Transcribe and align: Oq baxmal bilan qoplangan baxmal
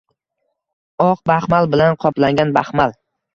Oq 1.07 1.21
baxmal 1.31 1.69
bilan 1.75 1.99
qoplangan 2.05 2.57
baxmal 2.57 2.97